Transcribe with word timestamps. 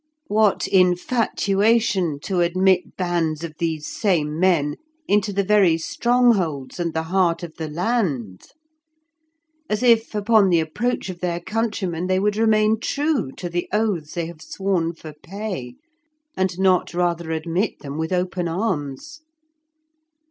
What 0.29 0.67
infatuation 0.67 2.19
to 2.21 2.39
admit 2.41 2.97
bands 2.97 3.43
of 3.43 3.53
these 3.59 3.85
same 3.85 4.39
men 4.39 4.77
into 5.07 5.31
the 5.31 5.43
very 5.43 5.77
strongholds 5.77 6.79
and 6.79 6.95
the 6.95 7.03
heart 7.03 7.43
of 7.43 7.53
the 7.57 7.69
land! 7.69 8.47
As 9.69 9.83
if 9.83 10.15
upon 10.15 10.49
the 10.49 10.59
approach 10.59 11.09
of 11.09 11.19
their 11.19 11.39
countrymen 11.39 12.07
they 12.07 12.19
would 12.19 12.35
remain 12.35 12.79
true 12.79 13.29
to 13.33 13.47
the 13.47 13.69
oaths 13.71 14.15
they 14.15 14.25
have 14.25 14.41
sworn 14.41 14.95
for 14.95 15.13
pay, 15.13 15.75
and 16.35 16.57
not 16.57 16.95
rather 16.95 17.29
admit 17.29 17.77
them 17.81 17.99
with 17.99 18.11
open 18.11 18.47
arms. 18.47 19.21